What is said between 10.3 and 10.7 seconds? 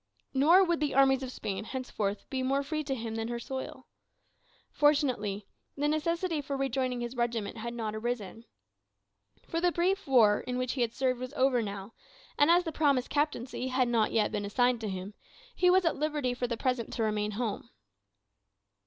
in